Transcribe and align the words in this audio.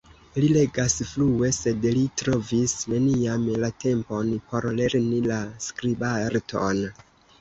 Li 0.43 0.47
legas 0.53 0.95
flue; 1.09 1.49
sed 1.57 1.83
li 1.97 2.05
trovis 2.23 2.73
neniam 2.93 3.45
la 3.65 3.69
tempon 3.85 4.33
por 4.49 4.67
lerni 4.81 5.21
la 5.33 5.39
skribarton. 5.67 6.83